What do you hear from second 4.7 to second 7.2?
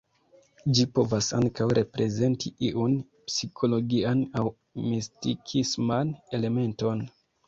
mistikisman elementon.